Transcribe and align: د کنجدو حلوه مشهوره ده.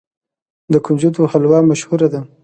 د 0.73 0.75
کنجدو 0.85 1.21
حلوه 1.31 1.59
مشهوره 1.69 2.07
ده. 2.13 2.19